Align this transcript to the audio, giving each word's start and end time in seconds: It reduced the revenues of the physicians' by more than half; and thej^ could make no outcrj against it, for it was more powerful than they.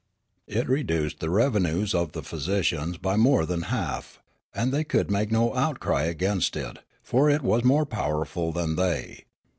It 0.47 0.67
reduced 0.67 1.19
the 1.19 1.29
revenues 1.29 1.93
of 1.93 2.13
the 2.13 2.23
physicians' 2.23 2.97
by 2.97 3.17
more 3.17 3.45
than 3.45 3.61
half; 3.69 4.19
and 4.51 4.73
thej^ 4.73 4.87
could 4.87 5.11
make 5.11 5.31
no 5.31 5.51
outcrj 5.51 6.09
against 6.09 6.55
it, 6.55 6.79
for 7.03 7.29
it 7.29 7.43
was 7.43 7.63
more 7.63 7.85
powerful 7.85 8.51
than 8.51 8.77
they. 8.77 9.25